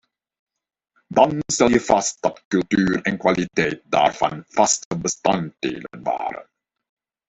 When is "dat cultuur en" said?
2.21-3.17